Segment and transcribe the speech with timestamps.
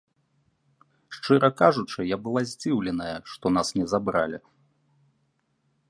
[1.17, 4.37] Шчыра кажучы, я была здзіўленая, што нас не забралі.